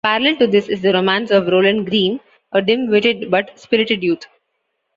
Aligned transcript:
Parallel 0.03 0.37
to 0.37 0.47
this 0.47 0.67
is 0.67 0.81
the 0.81 0.93
romance 0.93 1.29
of 1.29 1.45
Roland 1.45 1.85
Graeme, 1.85 2.19
a 2.53 2.59
dim-witted 2.59 3.29
but 3.29 3.59
spirited 3.59 4.01
youth. 4.01 4.25